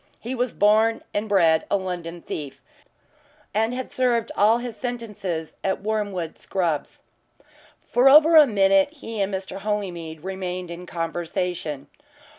[0.19, 2.59] He was born and bred a London thief,
[3.53, 7.01] and had served all his sentences at Wormwood Scrubbs.
[7.87, 9.59] For over a minute he and Mr.
[9.59, 11.85] Holymead remained in conversation.